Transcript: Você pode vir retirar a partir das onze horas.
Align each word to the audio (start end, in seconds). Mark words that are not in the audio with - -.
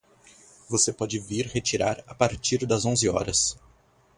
Você 0.67 0.91
pode 0.91 1.19
vir 1.19 1.45
retirar 1.45 2.03
a 2.07 2.15
partir 2.15 2.65
das 2.65 2.85
onze 2.85 3.07
horas. 3.07 3.55